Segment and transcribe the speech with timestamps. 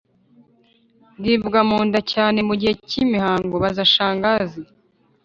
[1.19, 4.61] Ndibwa munda cyane mu gihe cy'imihango-Baza Shangazi